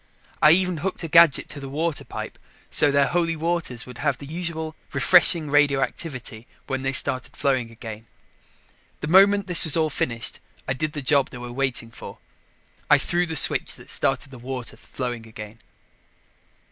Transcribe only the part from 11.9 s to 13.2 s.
for. I